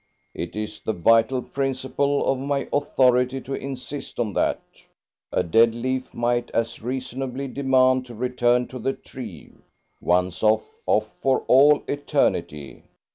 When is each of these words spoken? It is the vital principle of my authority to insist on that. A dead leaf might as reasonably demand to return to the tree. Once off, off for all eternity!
It 0.33 0.55
is 0.55 0.79
the 0.79 0.93
vital 0.93 1.43
principle 1.43 2.25
of 2.25 2.39
my 2.39 2.67
authority 2.73 3.39
to 3.41 3.53
insist 3.53 4.19
on 4.19 4.33
that. 4.33 4.59
A 5.31 5.43
dead 5.43 5.75
leaf 5.75 6.11
might 6.15 6.49
as 6.55 6.81
reasonably 6.81 7.47
demand 7.47 8.07
to 8.07 8.15
return 8.15 8.65
to 8.69 8.79
the 8.79 8.93
tree. 8.93 9.51
Once 10.01 10.41
off, 10.41 10.63
off 10.87 11.11
for 11.21 11.41
all 11.41 11.83
eternity! 11.87 12.81